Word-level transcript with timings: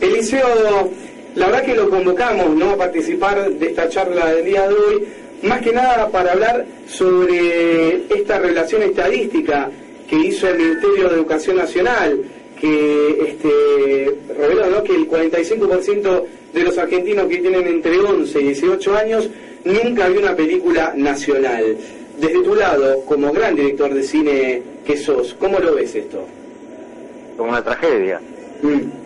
Eliseo, 0.00 0.90
la 1.34 1.46
verdad 1.46 1.64
que 1.64 1.74
lo 1.74 1.90
convocamos 1.90 2.54
¿no? 2.56 2.70
a 2.70 2.76
participar 2.76 3.50
de 3.50 3.66
esta 3.66 3.88
charla 3.88 4.32
del 4.32 4.44
día 4.44 4.68
de 4.68 4.74
hoy, 4.74 5.04
más 5.42 5.60
que 5.60 5.72
nada 5.72 6.08
para 6.08 6.32
hablar 6.32 6.66
sobre 6.86 8.06
esta 8.08 8.38
relación 8.38 8.82
estadística 8.82 9.70
que 10.08 10.16
hizo 10.16 10.48
el 10.48 10.58
Ministerio 10.58 11.08
de 11.08 11.14
Educación 11.14 11.56
Nacional, 11.56 12.22
que 12.58 13.18
este, 13.28 14.16
reveló 14.38 14.70
¿no? 14.70 14.82
que 14.82 14.94
el 14.94 15.08
45% 15.08 16.24
de 16.54 16.62
los 16.62 16.78
argentinos 16.78 17.26
que 17.26 17.38
tienen 17.38 17.66
entre 17.66 17.98
11 17.98 18.40
y 18.40 18.44
18 18.44 18.96
años 18.96 19.28
nunca 19.64 20.08
vio 20.08 20.20
una 20.20 20.34
película 20.34 20.94
nacional. 20.96 21.76
Desde 22.18 22.42
tu 22.42 22.54
lado, 22.54 23.02
como 23.04 23.30
gran 23.32 23.54
director 23.54 23.92
de 23.92 24.02
cine 24.02 24.62
que 24.86 24.96
sos, 24.96 25.34
¿cómo 25.34 25.58
lo 25.58 25.74
ves 25.74 25.94
esto? 25.94 26.24
Como 27.36 27.50
una 27.50 27.62
tragedia. 27.62 28.20
Mm. 28.62 29.05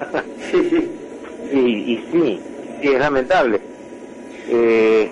y, 1.52 1.58
y 1.58 2.08
sí, 2.12 2.40
sí, 2.82 2.88
es 2.88 2.98
lamentable. 3.00 3.60
Eh, 4.48 5.10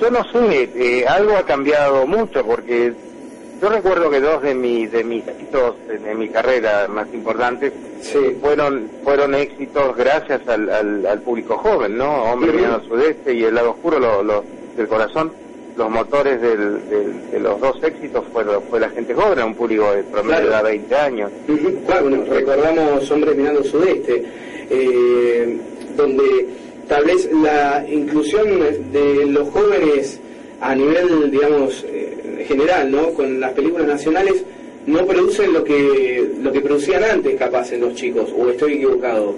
yo 0.00 0.10
no 0.10 0.24
sé, 0.30 0.70
eh, 0.74 1.04
algo 1.08 1.36
ha 1.36 1.42
cambiado 1.44 2.06
mucho 2.06 2.44
porque 2.44 2.92
yo 3.60 3.68
recuerdo 3.68 4.10
que 4.10 4.20
dos 4.20 4.42
de, 4.42 4.54
mi, 4.54 4.86
de 4.86 5.02
mis 5.02 5.26
éxitos 5.26 5.74
de 5.88 6.14
mi 6.14 6.28
carrera 6.28 6.86
más 6.88 7.08
importantes 7.12 7.72
Sí. 8.00 8.36
fueron 8.40 8.88
fueron 9.02 9.34
éxitos 9.34 9.96
gracias 9.96 10.46
al, 10.46 10.70
al, 10.70 11.04
al 11.04 11.20
público 11.22 11.56
joven, 11.58 11.98
¿no? 11.98 12.22
Hombre. 12.32 12.52
Mirando 12.52 12.76
al 12.76 12.84
Sudeste 12.88 13.34
y 13.34 13.42
El 13.42 13.56
Lado 13.56 13.70
Oscuro 13.72 13.98
lo, 13.98 14.22
lo- 14.22 14.44
del 14.76 14.86
Corazón. 14.86 15.32
Los 15.78 15.88
motores 15.90 16.40
del, 16.42 16.88
del- 16.90 17.30
de 17.30 17.38
los 17.38 17.60
dos 17.60 17.76
éxitos 17.84 18.24
fueron, 18.32 18.60
fue 18.68 18.80
la 18.80 18.90
gente 18.90 19.14
joven, 19.14 19.44
un 19.44 19.54
público 19.54 19.92
de 19.94 20.02
promedio 20.02 20.26
Claro. 20.40 20.44
de 20.46 20.50
edad 20.52 20.64
20 20.64 20.94
años. 20.96 21.30
Bueno, 21.86 22.24
recordamos 22.28 23.08
Hombres 23.12 23.36
Mirando 23.36 23.62
Sudeste, 23.62 24.24
eh, 24.70 25.56
donde 25.96 26.46
tal 26.88 27.04
vez 27.04 27.30
la 27.32 27.86
inclusión 27.88 28.48
de 28.92 29.26
los 29.26 29.48
jóvenes 29.50 30.18
a 30.60 30.74
nivel, 30.74 31.30
digamos, 31.30 31.84
eh, 31.88 32.44
general, 32.48 32.90
¿no? 32.90 33.10
Con 33.14 33.38
las 33.38 33.52
películas 33.52 33.86
nacionales 33.86 34.44
no 34.86 35.06
producen 35.06 35.52
lo 35.52 35.62
que 35.62 36.28
lo 36.42 36.50
que 36.50 36.60
producían 36.60 37.04
antes, 37.04 37.36
capaz, 37.36 37.70
en 37.72 37.82
los 37.82 37.94
chicos, 37.94 38.34
o 38.36 38.48
estoy 38.50 38.74
equivocado. 38.74 39.34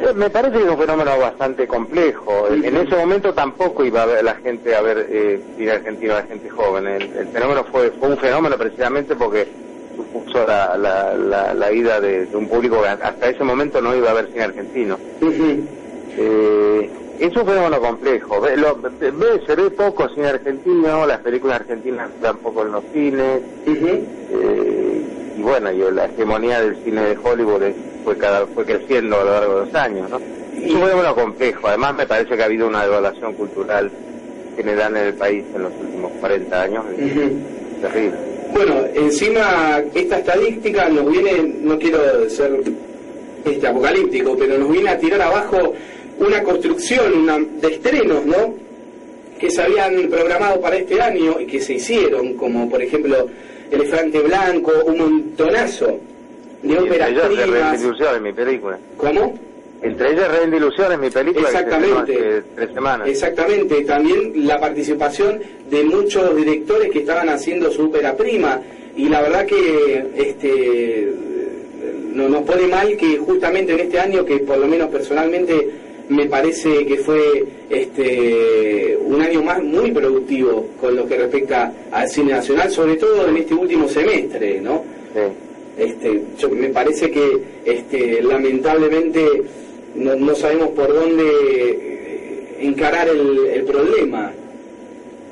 Eh, 0.00 0.12
Me 0.14 0.30
parece 0.30 0.58
que 0.58 0.64
es 0.64 0.70
un 0.70 0.78
fenómeno 0.78 1.18
bastante 1.18 1.66
complejo. 1.66 2.48
En- 2.48 2.76
ese 2.76 2.96
momento 2.96 3.32
tampoco 3.34 3.84
iba 3.84 4.02
a 4.02 4.06
ver 4.06 4.24
la 4.24 4.34
gente 4.36 4.74
a 4.74 4.80
ver 4.80 5.06
eh, 5.10 5.40
cine 5.56 5.72
argentino 5.72 6.12
a 6.14 6.20
la 6.20 6.26
gente 6.26 6.48
joven. 6.48 6.86
El, 6.86 7.02
el 7.16 7.26
fenómeno 7.28 7.64
fue, 7.70 7.90
fue 7.98 8.08
un 8.10 8.18
fenómeno 8.18 8.56
precisamente 8.56 9.14
porque 9.16 9.48
supuso 9.96 10.46
la, 10.46 10.76
la, 10.76 11.14
la, 11.16 11.54
la 11.54 11.72
ida 11.72 12.00
de, 12.00 12.26
de 12.26 12.36
un 12.36 12.48
público 12.48 12.80
que 12.82 12.88
hasta 12.88 13.28
ese 13.28 13.42
momento 13.42 13.80
no 13.80 13.94
iba 13.96 14.10
a 14.10 14.14
ver 14.14 14.28
cine 14.30 14.44
argentino. 14.44 14.98
Ujú, 15.20 15.62
Eh, 16.20 16.90
es 17.20 17.36
un 17.36 17.46
fenómeno 17.46 17.80
complejo. 17.80 18.40
Ve- 18.40 18.56
lo- 18.56 18.76
ve- 18.80 19.40
se 19.46 19.54
ve 19.56 19.70
poco 19.70 20.08
cine 20.14 20.28
argentino, 20.28 21.06
las 21.06 21.18
películas 21.20 21.60
argentinas 21.60 22.10
se 22.18 22.24
dan 22.24 22.38
poco 22.38 22.62
en 22.62 22.72
los 22.72 22.84
cines. 22.92 23.42
eh, 24.30 25.02
y 25.36 25.42
bueno, 25.42 25.70
y 25.72 25.78
la 25.92 26.06
hegemonía 26.06 26.60
del 26.60 26.76
cine 26.84 27.02
de 27.02 27.18
Hollywood 27.22 27.62
es- 27.62 27.76
fue 28.04 28.16
cada 28.16 28.46
fue 28.46 28.64
creciendo 28.64 29.20
a 29.20 29.24
lo 29.24 29.30
largo 29.32 29.60
de 29.60 29.66
los 29.66 29.74
años, 29.74 30.10
¿no? 30.10 30.16
Es 30.16 30.72
un 30.72 30.82
fenómeno 30.82 31.14
complejo. 31.14 31.68
Además, 31.68 31.94
me 31.94 32.06
parece 32.06 32.36
que 32.36 32.42
ha 32.42 32.46
habido 32.46 32.66
una 32.66 32.82
devaluación 32.82 33.34
cultural 33.34 33.90
general 34.56 34.96
en 34.96 35.06
el 35.06 35.14
país 35.14 35.44
en 35.54 35.62
los 35.62 35.72
últimos 35.80 36.12
40 36.20 36.62
años. 36.62 36.84
Terrible. 37.80 38.16
Bueno, 38.52 38.74
encima 38.94 39.82
esta 39.94 40.18
estadística 40.18 40.88
nos 40.88 41.10
viene, 41.10 41.54
no 41.60 41.78
quiero 41.78 42.28
ser 42.28 42.60
este 43.44 43.66
apocalíptico, 43.66 44.36
pero 44.36 44.58
nos 44.58 44.70
viene 44.70 44.90
a 44.90 44.98
tirar 44.98 45.22
abajo 45.22 45.74
una 46.18 46.42
construcción 46.42 47.12
una, 47.14 47.38
de 47.38 47.74
estrenos, 47.74 48.26
¿no? 48.26 48.54
Que 49.38 49.50
se 49.50 49.62
habían 49.62 50.08
programado 50.08 50.60
para 50.60 50.76
este 50.76 51.00
año 51.00 51.38
y 51.38 51.46
que 51.46 51.60
se 51.60 51.74
hicieron, 51.74 52.34
como 52.34 52.68
por 52.68 52.82
ejemplo 52.82 53.28
Elefante 53.70 54.18
Blanco, 54.20 54.72
un 54.86 54.98
montonazo 54.98 56.00
de 56.62 56.72
Y 56.72 56.76
óperas 56.76 57.08
entre 57.10 57.32
ellas 57.32 57.46
primas. 57.48 57.82
Ilusiones, 57.82 58.20
mi 58.22 58.32
película. 58.32 58.78
¿Cómo? 58.96 59.38
Entre 59.80 60.10
ellas 60.12 60.28
Rebelde 60.32 60.56
Ilusiones, 60.56 60.98
mi 60.98 61.10
película, 61.10 61.46
que 61.46 61.52
se 61.52 61.58
estrenó 61.62 61.86
Exactamente. 61.86 62.28
hace 62.28 62.42
tres 62.56 62.70
semanas. 62.74 63.08
Exactamente, 63.08 63.84
también 63.84 64.32
la 64.46 64.58
participación 64.58 65.40
de 65.70 65.84
muchos 65.84 66.34
directores 66.36 66.90
que 66.90 66.98
estaban 67.00 67.28
haciendo 67.28 67.70
su 67.70 67.84
ópera 67.84 68.16
prima 68.16 68.60
y 68.96 69.08
la 69.08 69.22
verdad 69.22 69.46
que 69.46 70.04
este 70.16 71.12
no- 72.12 72.28
nos 72.28 72.42
pone 72.42 72.66
mal 72.66 72.96
que 72.96 73.18
justamente 73.18 73.72
en 73.74 73.80
este 73.80 74.00
año 74.00 74.24
que 74.24 74.38
por 74.38 74.58
lo 74.58 74.66
menos 74.66 74.88
personalmente 74.88 75.70
me 76.08 76.26
parece 76.26 76.84
que 76.84 76.96
fue 76.96 77.44
este 77.70 78.98
un 79.00 79.20
año 79.22 79.42
más 79.42 79.62
muy 79.62 79.92
productivo 79.92 80.66
con 80.80 80.96
lo 80.96 81.06
que 81.06 81.18
respecta 81.18 81.72
al 81.92 82.08
cine 82.08 82.32
nacional, 82.32 82.68
sobre 82.70 82.96
todo 82.96 83.28
en 83.28 83.36
este 83.36 83.54
último 83.54 83.88
semestre, 83.88 84.60
¿no? 84.60 84.82
Sí. 85.14 85.20
Este, 85.78 86.22
yo, 86.38 86.50
me 86.50 86.68
parece 86.70 87.10
que 87.10 87.38
este, 87.64 88.20
lamentablemente 88.22 89.44
no, 89.94 90.16
no 90.16 90.34
sabemos 90.34 90.70
por 90.70 90.92
dónde 90.92 91.24
eh, 91.24 92.56
encarar 92.60 93.08
el, 93.08 93.46
el 93.46 93.64
problema. 93.64 94.32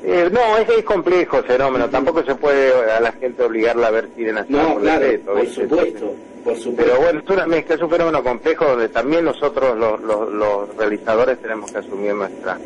Eh, 0.03 0.29
no, 0.31 0.57
es, 0.57 0.69
es 0.69 0.83
complejo 0.85 1.39
el 1.39 1.43
fenómeno. 1.43 1.89
Tampoco 1.89 2.23
se 2.23 2.35
puede 2.35 2.73
a 2.91 3.01
la 3.01 3.11
gente 3.11 3.43
obligarla 3.43 3.87
a 3.87 3.91
ver 3.91 4.07
nacional 4.17 4.47
No, 4.47 4.73
por 4.73 4.81
claro, 4.83 4.99
decreto, 5.01 5.31
por 5.33 5.41
¿viste? 5.41 5.61
supuesto, 5.63 6.15
por 6.43 6.55
supuesto. 6.55 6.83
Pero 6.83 7.01
bueno, 7.01 7.19
es 7.19 7.29
una 7.29 7.47
mezcla, 7.47 7.75
es 7.75 7.81
un 7.81 7.89
fenómeno 7.89 8.23
complejo 8.23 8.65
donde 8.65 8.89
también 8.89 9.25
nosotros, 9.25 9.77
los, 9.77 9.99
los, 9.99 10.31
los 10.31 10.75
realizadores, 10.77 11.39
tenemos 11.39 11.71
que 11.71 11.79
asumir 11.79 12.13
nuestra 12.13 12.57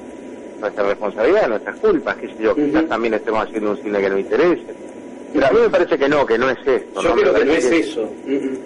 nuestra 0.60 0.84
responsabilidad, 0.84 1.48
nuestras 1.48 1.76
culpas, 1.78 2.16
qué 2.18 2.28
sé 2.28 2.36
yo, 2.40 2.56
quizás 2.56 2.88
también 2.88 3.16
estemos 3.16 3.48
haciendo 3.48 3.72
un 3.72 3.78
cine 3.78 4.00
que 4.00 4.10
no 4.12 4.20
interese. 4.20 4.91
Pero 5.34 5.48
a 5.48 5.52
mí 5.52 5.60
me 5.62 5.70
parece 5.70 5.98
que 5.98 6.10
no, 6.10 6.26
que 6.26 6.38
no 6.38 6.50
es 6.50 6.58
esto. 6.66 7.02
yo 7.02 7.10
¿no? 7.10 7.16
creo 7.16 7.34
que 7.34 7.46
no 7.46 7.52
es 7.54 7.66
eso. 7.66 8.10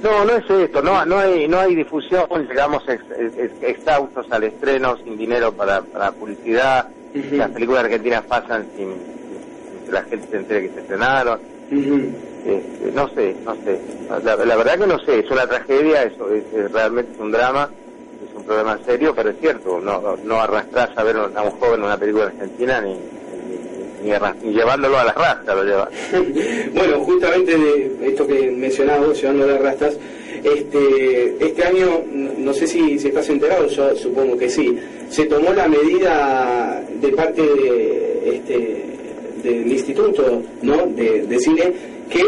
No, 0.02 0.26
no 0.26 0.36
es 0.36 0.50
esto, 0.50 0.82
no, 0.82 1.06
no 1.06 1.18
hay, 1.20 1.48
no 1.48 1.60
hay 1.60 1.76
difusión, 1.76 2.26
llegamos 2.48 2.84
ex, 2.88 3.04
ex- 3.38 3.64
exhaustos 3.64 4.26
al 4.32 4.44
estreno, 4.46 4.98
sin 5.04 5.18
dinero 5.18 5.52
para, 5.52 5.82
para 5.82 6.12
publicidad, 6.12 6.88
las 7.38 7.50
películas 7.52 7.84
argentinas 7.86 8.24
pasan 8.24 8.66
sin, 8.76 8.90
sin 8.90 9.86
que 9.86 9.92
la 9.92 10.04
gente 10.04 10.28
se 10.30 10.38
entere 10.38 10.68
que 10.68 10.74
se 10.74 10.80
estrenaron. 10.82 11.40
Este, 12.46 12.92
no 12.94 13.08
sé, 13.10 13.36
no 13.44 13.56
sé, 13.56 13.80
la, 14.24 14.36
la 14.36 14.56
verdad 14.56 14.78
que 14.78 14.88
no 14.88 15.00
sé, 15.00 15.20
es 15.20 15.32
una 15.32 15.48
tragedia, 15.48 16.04
eso 16.04 16.32
es, 16.34 16.44
es 16.54 16.72
realmente 16.72 17.14
es 17.14 17.20
un 17.20 17.32
drama, 17.32 17.70
es 18.28 18.36
un 18.38 18.44
problema 18.44 18.78
serio, 18.86 19.14
pero 19.16 19.30
es 19.32 19.40
cierto, 19.40 19.80
no, 19.82 20.16
no, 20.24 20.36
arrastrás 20.42 20.90
a 20.96 21.04
ver 21.04 21.16
a 21.18 21.42
un 21.42 21.52
joven 21.52 21.80
en 21.80 21.84
una 21.86 21.98
película 21.98 22.26
argentina 22.26 22.82
ni, 22.82 23.00
ni, 24.06 24.12
ni 24.44 24.54
llevándolo 24.54 24.98
a 24.98 25.04
las 25.06 25.16
rastas 25.16 25.56
lo 25.56 25.64
lleva. 25.64 25.90
bueno, 26.74 27.00
justamente 27.02 27.58
de 27.58 27.96
esto 28.08 28.26
que 28.28 28.52
mencionaba 28.52 29.08
vos, 29.08 29.20
llevando 29.22 29.48
las 29.48 29.62
rastas, 29.62 29.98
este, 30.44 31.36
este 31.40 31.64
año, 31.64 32.04
no 32.12 32.32
no 32.46 32.54
sé 32.54 32.68
si, 32.68 33.00
si 33.00 33.08
estás 33.08 33.28
enterado, 33.30 33.68
yo 33.68 33.96
supongo 33.96 34.38
que 34.38 34.48
sí, 34.50 34.78
se 35.10 35.26
tomó 35.26 35.52
la 35.54 35.68
medida 35.68 36.84
de 37.02 37.08
parte 37.10 37.42
de, 37.42 38.36
este, 38.36 38.86
del 39.44 39.72
instituto 39.72 40.44
¿no? 40.62 40.86
de, 40.88 41.24
de 41.24 41.40
cine 41.40 41.74
que 42.10 42.22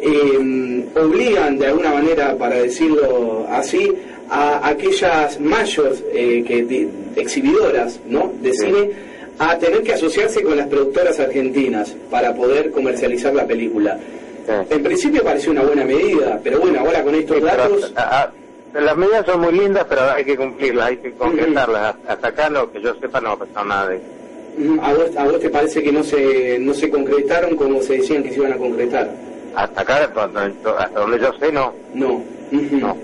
eh, 0.00 0.84
obligan 0.94 1.58
de 1.58 1.66
alguna 1.66 1.92
manera, 1.94 2.36
para 2.36 2.56
decirlo 2.56 3.46
así, 3.50 3.92
a 4.28 4.68
aquellas 4.68 5.40
mayores 5.40 6.04
eh, 6.12 6.44
que, 6.46 6.64
de- 6.64 6.88
exhibidoras 7.16 7.98
¿no? 8.06 8.32
de 8.42 8.52
Sí. 8.52 8.58
cine 8.66 8.90
a 9.38 9.58
tener 9.58 9.82
que 9.82 9.92
asociarse 9.92 10.42
con 10.42 10.56
las 10.56 10.66
productoras 10.68 11.18
argentinas 11.20 11.94
para 12.10 12.34
poder 12.34 12.70
comercializar 12.70 13.34
la 13.34 13.46
película. 13.46 13.98
Sí. 14.46 14.52
En 14.70 14.82
principio 14.82 15.22
pareció 15.24 15.50
una 15.52 15.62
buena 15.62 15.84
medida, 15.84 16.40
pero 16.42 16.60
bueno, 16.60 16.80
ahora 16.80 17.02
con 17.02 17.14
estos 17.14 17.36
Sí, 17.36 17.42
pero, 17.42 17.56
datos... 17.56 17.92
a- 17.96 18.22
a- 18.22 18.32
las 18.80 18.96
medidas 18.96 19.24
son 19.26 19.40
muy 19.40 19.52
lindas, 19.52 19.86
pero 19.88 20.02
hay 20.10 20.24
que 20.24 20.36
cumplirlas, 20.36 20.86
hay 20.88 20.96
que 20.98 21.12
concretarlas. 21.12 21.96
Hasta 22.06 22.28
acá, 22.28 22.50
no, 22.50 22.70
que 22.70 22.80
yo 22.82 22.94
sepa, 23.00 23.20
no 23.20 23.30
ha 23.30 23.38
pasado 23.38 23.64
nada 23.64 23.88
de 23.88 23.96
eso. 23.96 24.04
¿A 24.82 24.92
vos, 24.94 25.16
¿A 25.16 25.24
vos 25.24 25.40
te 25.40 25.48
parece 25.50 25.82
que 25.82 25.92
no 25.92 26.02
se, 26.04 26.58
no 26.60 26.72
se 26.74 26.88
concretaron 26.90 27.56
como 27.56 27.80
se 27.82 27.94
decían 27.98 28.22
que 28.22 28.30
se 28.32 28.36
iban 28.40 28.52
a 28.52 28.56
concretar? 28.56 29.10
Hasta 29.54 29.80
acá, 29.80 29.96
hasta 30.04 30.26
donde- 30.28 31.18
yo 31.20 31.32
sé, 31.40 31.50
no. 31.52 31.72
No. 31.94 32.22
No. 32.50 32.96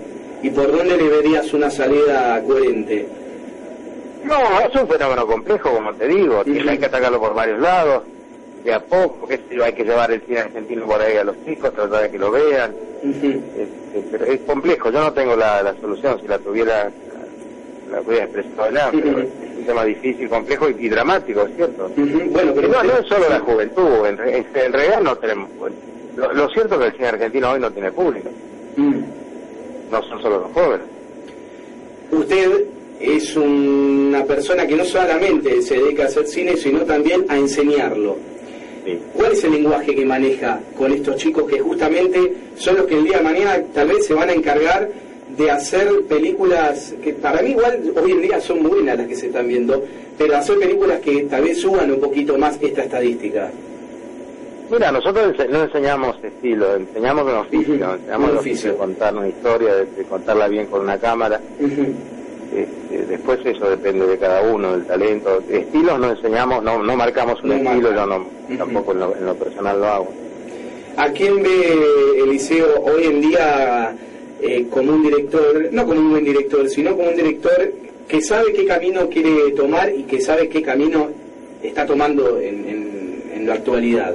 ¿Y 0.43 0.49
por 0.51 0.71
dónde 0.71 0.95
le 0.97 1.07
verías 1.09 1.51
una 1.53 1.69
salida 1.71 2.41
coherente? 2.45 3.07
No, 4.23 4.59
es 4.59 4.75
un 4.75 4.87
fenómeno 4.87 5.27
complejo, 5.27 5.71
como 5.71 5.93
te 5.93 6.07
digo. 6.07 6.43
Hay 6.45 6.77
que 6.77 6.85
atacarlo 6.85 7.19
por 7.19 7.33
varios 7.33 7.59
lados, 7.59 8.03
de 8.63 8.73
a 8.73 8.79
poco. 8.79 9.27
Que 9.27 9.39
hay 9.63 9.73
que 9.73 9.83
llevar 9.83 10.11
el 10.11 10.21
cine 10.21 10.39
argentino 10.39 10.85
por 10.85 11.01
ahí 11.01 11.17
a 11.17 11.23
los 11.23 11.35
chicos, 11.45 11.73
tratar 11.73 12.03
de 12.03 12.11
que 12.11 12.19
lo 12.19 12.31
vean. 12.31 12.73
Este, 13.03 14.03
pero 14.11 14.25
es 14.25 14.39
complejo. 14.41 14.91
Yo 14.91 15.01
no 15.01 15.13
tengo 15.13 15.35
la, 15.35 15.75
solución. 15.81 16.19
Si 16.21 16.27
la 16.27 16.39
tuviera, 16.39 16.89
la 17.91 18.01
hubiera 18.01 18.25
expresado 18.25 18.63
allá. 18.63 18.89
Pero 18.91 19.19
es 19.19 19.27
un 19.57 19.65
tema 19.65 19.85
difícil, 19.85 20.29
complejo 20.29 20.69
y, 20.69 20.89
dramático, 20.89 21.41
¿es 21.45 21.55
cierto? 21.55 21.91
Bueno, 21.95 22.53
pero 22.55 22.67
no, 22.69 22.83
no 22.83 22.97
es 22.97 23.07
solo 23.07 23.29
la 23.29 23.39
juventud. 23.39 24.05
En, 24.05 24.19
en, 24.19 24.73
realidad 24.73 25.01
no 25.01 25.17
tenemos. 25.17 25.49
Lo, 26.15 26.49
cierto 26.49 26.75
es 26.75 26.79
que 26.79 26.85
el 26.87 26.93
cine 26.93 27.07
argentino 27.07 27.51
hoy 27.51 27.59
no 27.59 27.71
tiene 27.71 27.91
público. 27.91 28.29
Mm. 28.77 28.99
No 29.91 30.01
son 30.03 30.21
solo 30.21 30.39
los 30.39 30.51
jóvenes. 30.53 30.87
Usted 32.11 32.65
es 33.03 33.35
una 33.35 34.23
persona 34.23 34.65
que 34.65 34.75
no 34.75 34.85
solamente 34.85 35.61
se 35.61 35.75
dedica 35.75 36.03
a 36.03 36.05
hacer 36.07 36.25
cine, 36.25 36.55
sino 36.55 36.79
también 36.81 37.25
a 37.27 37.37
enseñarlo. 37.37 38.15
¿Cuál 39.13 39.33
es 39.33 39.43
el 39.43 39.51
lenguaje 39.51 39.93
que 39.93 40.05
maneja 40.05 40.59
con 40.77 40.91
estos 40.93 41.17
chicos 41.17 41.49
que 41.49 41.59
justamente 41.59 42.33
son 42.55 42.77
los 42.77 42.85
que 42.85 42.95
el 42.95 43.03
día 43.03 43.17
de 43.17 43.23
mañana 43.23 43.63
tal 43.73 43.89
vez 43.89 44.05
se 44.05 44.13
van 44.13 44.29
a 44.29 44.33
encargar 44.33 44.89
de 45.37 45.51
hacer 45.51 45.89
películas 46.07 46.93
que 47.03 47.13
para 47.13 47.41
mí 47.41 47.51
igual 47.51 47.81
hoy 48.01 48.11
en 48.11 48.21
día 48.21 48.39
son 48.39 48.63
buenas 48.63 48.97
las 48.97 49.07
que 49.07 49.15
se 49.15 49.27
están 49.27 49.47
viendo, 49.47 49.83
pero 50.17 50.37
hacer 50.37 50.57
películas 50.59 50.99
que 50.99 51.23
tal 51.23 51.43
vez 51.43 51.59
suban 51.59 51.91
un 51.91 51.99
poquito 51.99 52.37
más 52.37 52.57
esta 52.61 52.83
estadística? 52.83 53.51
Mira, 54.69 54.91
nosotros 54.91 55.35
no 55.49 55.63
enseñamos 55.63 56.15
estilo, 56.23 56.75
enseñamos 56.75 57.25
un 57.25 57.35
oficio, 57.35 57.93
enseñamos 57.95 58.31
oficio 58.37 58.71
de 58.71 58.77
contar 58.77 59.15
una 59.15 59.27
historia, 59.27 59.75
de, 59.75 60.03
contarla 60.05 60.47
bien 60.47 60.67
con 60.67 60.81
una 60.81 60.97
cámara. 60.97 61.39
Este, 62.55 63.05
después 63.07 63.39
eso 63.43 63.67
depende 63.67 64.05
de 64.05 64.17
cada 64.17 64.41
uno, 64.43 64.73
del 64.73 64.85
talento. 64.85 65.41
Estilos 65.49 65.99
no 65.99 66.11
enseñamos, 66.11 66.63
no, 66.63 66.83
no 66.83 66.95
marcamos 66.95 67.41
un 67.43 67.53
estilo, 67.53 67.93
yo 67.93 68.05
no, 68.05 68.27
tampoco 68.57 68.91
en 68.91 68.99
lo, 68.99 69.35
personal 69.35 69.79
lo 69.79 69.87
hago. 69.87 70.07
¿A 70.97 71.09
quién 71.09 71.41
ve 71.41 72.21
Eliseo 72.23 72.83
hoy 72.83 73.05
en 73.05 73.21
día 73.21 73.95
eh, 74.39 74.67
como 74.69 74.93
un 74.93 75.01
director, 75.01 75.69
no 75.71 75.85
como 75.87 75.99
un 75.99 76.11
buen 76.11 76.23
director, 76.23 76.69
sino 76.69 76.95
como 76.95 77.09
un 77.09 77.15
director 77.15 77.73
que 78.07 78.21
sabe 78.21 78.53
qué 78.53 78.65
camino 78.65 79.09
quiere 79.09 79.51
tomar 79.53 79.91
y 79.91 80.03
que 80.03 80.21
sabe 80.21 80.47
qué 80.47 80.61
camino 80.61 81.09
está 81.63 81.87
tomando 81.87 82.39
en, 82.39 82.67
en, 83.33 83.47
la 83.47 83.55
actualidad? 83.55 84.13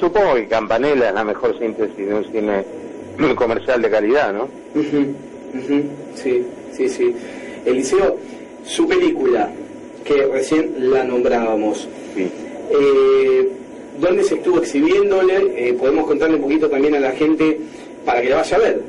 Supongo 0.00 0.34
que 0.34 0.48
Campanella 0.48 1.08
es 1.10 1.14
la 1.14 1.22
mejor 1.22 1.56
síntesis 1.56 1.96
de 1.96 2.12
un 2.12 2.24
cine 2.24 2.64
comercial 3.36 3.80
de 3.80 3.90
calidad, 3.90 4.32
¿no? 4.32 4.48
Sí, 6.14 6.44
sí, 6.72 6.88
sí. 6.88 7.14
Eliseo, 7.64 8.18
su 8.64 8.86
película, 8.86 9.50
que 10.04 10.26
recién 10.26 10.90
la 10.90 11.04
nombrábamos, 11.04 11.88
eh, 12.16 13.48
¿dónde 13.98 14.24
se 14.24 14.34
estuvo 14.34 14.58
exhibiéndole? 14.58 15.68
Eh, 15.68 15.74
podemos 15.74 16.06
contarle 16.06 16.36
un 16.36 16.42
poquito 16.42 16.68
también 16.68 16.94
a 16.94 17.00
la 17.00 17.12
gente 17.12 17.58
para 18.04 18.20
que 18.20 18.28
la 18.28 18.36
vaya 18.36 18.56
a 18.56 18.60
ver. 18.60 18.82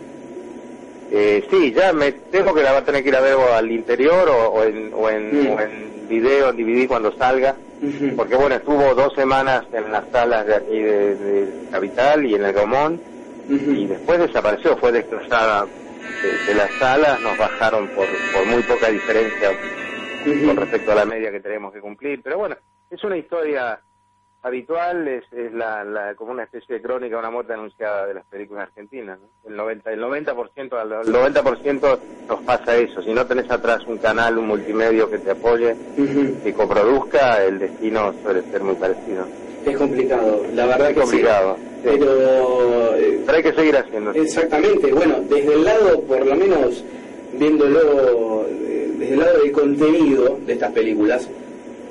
Eh, 1.12 1.44
sí, 1.50 1.72
ya 1.72 1.94
me 1.94 2.12
tengo 2.12 2.54
que 2.54 2.64
la 2.64 2.74
va 2.74 2.80
a 2.80 2.86
tener 2.86 3.04
que 3.04 3.10
ir 3.10 3.16
a 3.16 3.22
ver 3.22 3.36
al 3.36 3.72
interior 3.72 4.28
o, 4.28 4.64
en, 4.64 4.92
o, 4.94 5.10
en, 5.10 5.44
mm. 5.44 5.60
en 5.60 6.08
video, 6.10 6.50
en 6.50 6.58
DVD 6.58 6.88
cuando 6.88 7.16
salga, 7.16 7.56
porque 8.16 8.36
bueno, 8.36 8.56
estuvo 8.56 8.96
dos 8.96 9.14
semanas 9.14 9.66
en 9.72 9.92
las 9.92 10.04
salas 10.12 10.46
de 10.46 10.56
aquí 10.56 10.80
de, 10.80 11.48
Capital 11.72 12.26
y 12.26 12.36
en 12.36 12.46
el 12.46 12.54
Gomón, 12.54 13.00
y 13.50 13.86
después 13.86 14.20
desapareció, 14.20 14.76
fue 14.78 14.92
destrozada 14.92 15.68
de, 16.48 16.56
las 16.56 16.72
salas 16.74 17.20
nos 17.22 17.38
bajaron 17.38 17.88
por, 17.90 18.08
por 18.34 18.46
muy 18.46 18.64
poca 18.64 18.90
diferencia 18.90 19.50
con 20.46 20.58
respecto 20.58 20.92
a 20.92 20.96
la 20.96 21.06
media 21.06 21.32
que 21.32 21.40
tenemos 21.40 21.74
que 21.74 21.82
cumplir. 21.82 22.22
Pero 22.24 22.38
bueno, 22.38 22.56
es 22.90 23.04
una 23.04 23.18
historia 23.18 23.80
habitual, 24.46 25.08
es, 25.08 25.24
es 25.34 25.52
la, 25.54 26.14
como 26.16 26.32
una 26.32 26.44
especie 26.44 26.76
de 26.76 26.82
crónica, 26.82 27.18
una 27.18 27.32
muerte 27.32 27.54
anunciada 27.54 28.06
de 28.06 28.14
las 28.14 28.26
películas 28.26 28.68
argentinas. 28.68 29.18
El 29.44 29.58
90%, 29.58 29.88
el 29.88 30.02
90%, 30.02 31.06
el 31.06 31.14
90% 31.14 32.00
nos 32.28 32.42
pasa 32.44 32.76
eso. 32.76 33.02
Si 33.02 33.12
no 33.12 33.26
tenés 33.26 33.50
atrás 33.50 33.84
un 33.88 33.98
canal, 33.98 34.38
un 34.38 34.48
multimedio 34.48 35.10
que 35.10 35.18
te 35.18 35.32
apoye, 35.32 35.76
que 36.44 36.54
coproduzca, 36.54 37.44
el 37.44 37.58
destino 37.58 38.14
suele 38.22 38.44
ser 38.44 38.62
muy 38.62 38.76
parecido. 38.76 39.26
Es 39.66 39.78
complicado, 39.78 40.46
la 40.54 40.66
verdad 40.68 40.92
es 40.92 40.98
complicado. 40.98 41.58
Pero, 41.84 42.96
eh, 42.98 43.20
pero 43.26 43.38
hay 43.38 43.44
que 43.44 43.54
seguir 43.54 43.78
haciendo. 43.78 44.12
Exactamente, 44.12 44.92
bueno, 44.92 45.22
desde 45.30 45.54
el 45.54 45.64
lado, 45.64 46.02
por 46.02 46.26
lo 46.26 46.36
menos 46.36 46.84
viéndolo, 47.34 48.46
eh, 48.50 48.92
desde 48.98 49.14
el 49.14 49.20
lado 49.20 49.40
del 49.40 49.52
contenido 49.52 50.40
de 50.46 50.54
estas 50.54 50.72
películas, 50.72 51.28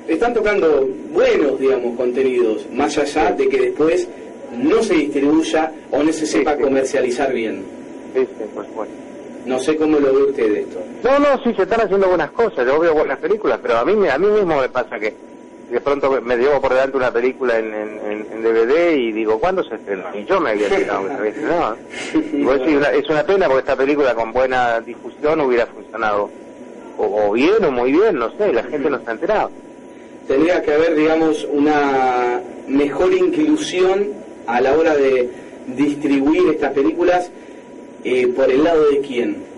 están 0.09 0.35
tocando 0.35 0.89
buenos, 1.13 1.59
digamos, 1.59 1.97
contenidos, 1.97 2.67
más 2.73 2.97
allá 2.99 3.33
de 3.33 3.49
que 3.49 3.59
después 3.59 4.09
no 4.57 4.83
se 4.83 4.95
distribuya 4.95 5.73
o 5.91 6.03
no 6.03 6.13
se 6.13 6.27
sepa 6.27 6.57
comercializar 6.57 7.33
bien. 7.33 7.65
Sí, 8.15 8.27
pues 8.55 8.75
bueno. 8.75 8.93
No 9.47 9.59
sé 9.59 9.77
cómo 9.77 9.99
lo 9.99 10.15
ve 10.15 10.23
usted 10.23 10.57
esto. 10.57 10.81
No, 11.03 11.19
no, 11.19 11.43
sí, 11.43 11.53
se 11.55 11.63
están 11.63 11.83
haciendo 11.83 12.09
buenas 12.09 12.31
cosas, 12.31 12.67
yo 12.67 12.79
veo 12.79 12.95
buenas 12.95 13.19
películas, 13.19 13.59
pero 13.61 13.77
a 13.77 13.85
mí, 13.85 14.09
a 14.09 14.19
mí 14.19 14.27
mismo 14.27 14.59
me 14.59 14.69
pasa 14.71 14.99
que 14.99 15.13
de 15.71 15.81
pronto 15.81 16.21
me 16.23 16.37
llevo 16.37 16.61
por 16.61 16.73
delante 16.73 16.97
una 16.97 17.11
película 17.11 17.59
en, 17.59 17.73
en, 17.75 18.43
DVD 18.43 18.93
y 18.95 19.13
digo, 19.13 19.39
¿cuándo 19.41 19.65
se 19.65 19.77
estrenó? 19.77 20.05
Y 20.15 20.25
yo 20.25 20.39
me 20.41 20.51
había 20.51 20.69
enterado 20.69 21.09
que 21.23 21.33
se 21.33 22.99
es 22.99 23.09
una 23.09 23.25
pena 23.25 23.47
porque 23.47 23.61
esta 23.61 23.77
película 23.77 24.15
con 24.15 24.33
buena 24.33 24.81
difusión 24.81 25.41
hubiera 25.41 25.67
funcionado 25.67 26.31
o, 26.99 27.33
bien 27.33 27.65
o 27.65 27.71
muy 27.71 27.93
bien, 27.93 28.19
no 28.19 28.31
sé, 28.37 28.53
la 28.53 28.63
gente 28.63 28.91
no 28.91 28.97
está 28.99 29.13
enterado. 29.13 29.51
Tendría 30.29 30.63
que 30.63 30.73
haber, 30.73 30.95
digamos, 30.95 31.47
una 31.51 32.41
mejor 32.69 33.13
inclusión 33.13 34.09
a 34.47 34.61
la 34.61 34.75
hora 34.75 34.95
de 34.95 35.29
distribuir 35.67 36.51
estas 36.51 36.73
películas 36.73 37.31
eh, 38.05 38.29
por 38.29 38.51
el 38.51 38.63
lado 38.63 38.91
de 38.91 39.01
quién 39.01 39.54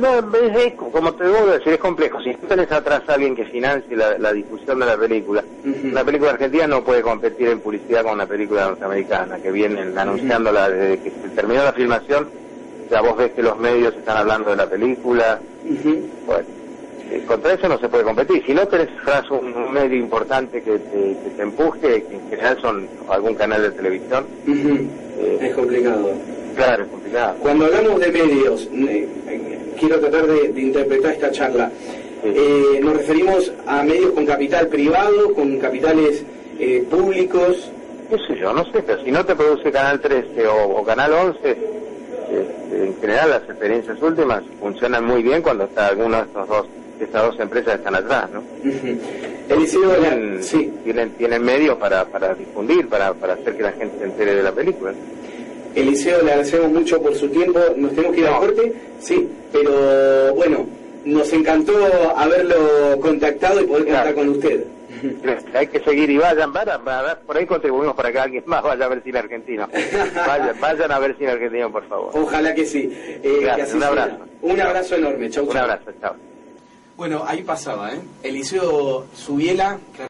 no, 0.00 0.18
es, 0.58 0.74
como 0.74 1.14
te 1.14 1.24
debo 1.24 1.46
decir, 1.46 1.74
es 1.74 1.78
complejo. 1.78 2.20
Si 2.22 2.34
tú 2.34 2.46
tenés 2.46 2.70
atrás 2.70 3.02
a 3.08 3.14
alguien 3.14 3.34
que 3.34 3.44
financie 3.44 3.96
la, 3.96 4.32
difusión 4.32 4.80
de 4.80 4.86
la 4.86 4.96
película, 4.96 5.44
una 5.64 6.04
película 6.04 6.32
argentina 6.32 6.66
no 6.66 6.84
puede 6.84 7.02
competir 7.02 7.48
en 7.48 7.60
publicidad 7.60 8.02
con 8.02 8.12
una 8.12 8.26
película 8.26 8.66
norteamericana, 8.66 9.38
que 9.38 9.50
vienen 9.50 9.96
anunciándola 9.96 10.68
desde 10.70 10.98
que 11.02 11.10
se 11.10 11.28
terminó 11.30 11.64
la 11.64 11.72
filmación, 11.72 12.28
ya 12.90 13.00
vos 13.00 13.16
ves 13.16 13.32
que 13.32 13.42
los 13.42 13.58
medios 13.58 13.94
están 13.94 14.18
hablando 14.18 14.50
de 14.50 14.56
la 14.56 14.68
película. 14.68 15.40
Bueno, 16.26 16.46
eh, 17.10 17.22
contra 17.26 17.52
eso 17.52 17.68
no 17.68 17.78
se 17.78 17.88
puede 17.88 18.04
competir. 18.04 18.44
Si 18.44 18.54
no 18.54 18.66
tenés 18.66 18.88
atrás 19.02 19.30
un, 19.30 19.72
medio 19.72 19.96
importante 19.96 20.62
que 20.62 20.78
te, 20.78 21.42
empuje, 21.42 22.02
que 22.02 22.14
en 22.14 22.28
general 22.30 22.58
son 22.60 22.88
algún 23.08 23.34
canal 23.34 23.62
de 23.62 23.70
televisión, 23.70 24.26
eh, 24.46 25.38
es 25.40 25.54
complicado. 25.54 26.10
Claro, 26.56 26.84
es 26.84 26.90
complicado. 26.90 27.36
Cuando 27.40 27.66
hablamos 27.66 28.00
de 28.00 28.12
medios, 28.12 28.68
eh, 28.72 29.08
quiero 29.86 30.00
tratar 30.00 30.26
de, 30.26 30.60
interpretar 30.60 31.12
esta 31.12 31.30
charla. 31.30 31.70
Eh, 32.24 32.80
nos 32.82 32.96
referimos 32.96 33.52
a 33.66 33.82
medios 33.82 34.12
con 34.12 34.24
capital 34.24 34.68
privado, 34.68 35.34
con 35.34 35.58
capitales 35.58 36.24
eh, 36.58 36.84
públicos. 36.90 37.70
¿Qué 38.08 38.16
sé 38.26 38.40
yo? 38.40 38.52
No 38.52 38.64
sé, 38.72 38.82
pero 38.82 39.02
si 39.04 39.10
no 39.10 39.24
te 39.24 39.34
produce 39.34 39.70
Canal 39.70 40.00
13 40.00 40.46
o, 40.46 40.82
Canal 40.84 41.12
11, 41.12 41.50
este, 41.50 42.84
en 42.84 42.96
general 43.00 43.30
las 43.30 43.42
experiencias 43.42 44.00
últimas 44.00 44.42
funcionan 44.58 45.04
muy 45.04 45.22
bien 45.22 45.42
cuando 45.42 45.64
está 45.64 45.88
alguna 45.88 46.18
de 46.18 46.24
estas 46.24 46.48
dos, 46.48 46.66
estas 47.00 47.22
dos 47.22 47.40
empresas 47.40 47.74
están 47.74 47.94
atrás, 47.94 48.30
¿no? 48.32 48.42
tienen, 49.46 50.42
sí. 50.42 50.72
tienen, 50.82 51.10
tienen 51.12 51.42
medios 51.42 51.76
para, 51.76 52.06
para 52.06 52.34
difundir, 52.34 52.88
para, 52.88 53.12
para 53.12 53.34
hacer 53.34 53.56
que 53.56 53.62
la 53.62 53.72
gente 53.72 53.98
se 53.98 54.04
entere 54.04 54.36
de 54.36 54.42
la 54.42 54.52
película. 54.52 54.94
Eliseo, 55.74 56.22
le 56.22 56.30
agradecemos 56.32 56.70
mucho 56.70 57.00
por 57.02 57.14
su 57.14 57.28
tiempo. 57.28 57.58
Nos 57.76 57.92
tenemos 57.94 58.14
que 58.14 58.20
ir 58.20 58.26
a 58.26 58.38
corte, 58.38 58.72
sí, 59.00 59.28
pero 59.52 60.34
bueno, 60.34 60.66
nos 61.04 61.32
encantó 61.32 61.74
haberlo 62.16 62.98
contactado 63.00 63.60
y 63.60 63.64
poder 63.64 63.84
contar 63.84 64.14
con 64.14 64.28
usted. 64.30 64.64
Hay 65.54 65.66
que 65.66 65.80
seguir 65.80 66.08
y 66.10 66.16
vayan, 66.16 66.52
vayan, 66.52 66.80
por 67.26 67.36
ahí 67.36 67.46
contribuimos 67.46 67.94
para 67.94 68.10
que 68.10 68.18
alguien 68.18 68.42
más 68.46 68.62
vaya 68.62 68.86
a 68.86 68.88
ver 68.88 69.02
cine 69.02 69.18
argentino. 69.18 69.68
Vayan, 70.26 70.58
vayan 70.60 70.92
a 70.92 70.98
ver 70.98 71.16
cine 71.18 71.30
argentino, 71.32 71.70
por 71.70 71.86
favor. 71.88 72.10
Ojalá 72.14 72.54
que 72.54 72.64
sí. 72.64 72.88
Eh, 72.92 73.54
un 73.74 73.82
abrazo. 73.82 74.18
Un 74.40 74.60
abrazo 74.60 74.96
enorme. 74.96 75.28
Chau, 75.30 75.44
Un 75.44 75.56
abrazo, 75.56 75.90
chao. 76.00 76.14
Bueno, 76.96 77.24
ahí 77.26 77.42
pasaba, 77.42 77.92
¿eh? 77.92 78.00
Eliseo 78.22 79.06
Subiela. 79.14 79.78